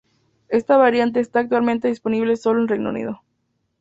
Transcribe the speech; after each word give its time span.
Esta 0.47 0.77
variante 0.77 1.19
está 1.19 1.41
actualmente 1.41 1.87
disponible 1.87 2.35
sólo 2.35 2.57
en 2.57 2.63
el 2.63 2.69
Reino 2.69 2.89
Unido. 2.89 3.21